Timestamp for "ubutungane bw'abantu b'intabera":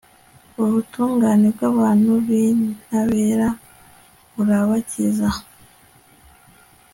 0.63-3.47